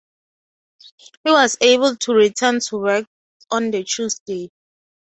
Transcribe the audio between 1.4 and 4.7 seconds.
able to return to work on the Tuesday.